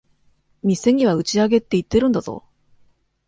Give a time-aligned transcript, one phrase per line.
[0.63, 2.43] 店には打ち上げって言ってるんだぞ。